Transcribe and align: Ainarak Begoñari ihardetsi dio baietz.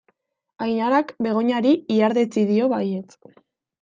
Ainarak 0.67 1.11
Begoñari 1.27 1.75
ihardetsi 1.97 2.47
dio 2.53 2.71
baietz. 2.73 3.41